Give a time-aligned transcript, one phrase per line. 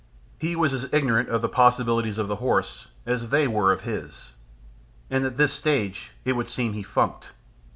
[0.39, 4.31] He was as ignorant of the possibilities of a horse as they were of his.
[5.11, 7.33] And at this stage it would seem he funked.